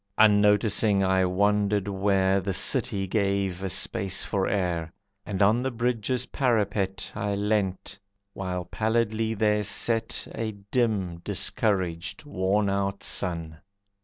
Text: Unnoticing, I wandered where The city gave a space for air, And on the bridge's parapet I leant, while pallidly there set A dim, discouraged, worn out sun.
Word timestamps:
Unnoticing, 0.17 1.03
I 1.03 1.25
wandered 1.25 1.87
where 1.87 2.39
The 2.41 2.55
city 2.55 3.05
gave 3.05 3.61
a 3.61 3.69
space 3.69 4.23
for 4.23 4.47
air, 4.47 4.91
And 5.27 5.43
on 5.43 5.61
the 5.61 5.69
bridge's 5.69 6.25
parapet 6.25 7.11
I 7.13 7.35
leant, 7.35 7.99
while 8.33 8.65
pallidly 8.65 9.35
there 9.35 9.61
set 9.63 10.27
A 10.33 10.53
dim, 10.71 11.19
discouraged, 11.19 12.25
worn 12.25 12.67
out 12.67 13.03
sun. 13.03 13.59